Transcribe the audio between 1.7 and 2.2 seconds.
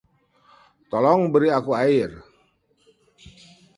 air.